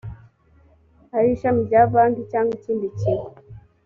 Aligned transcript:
ndfi 1.03 1.13
ari 1.17 1.27
ishami 1.35 1.59
rya 1.67 1.81
banki 1.91 2.21
cyangwa 2.31 2.51
ikindi 2.59 2.87
kigo 2.99 3.27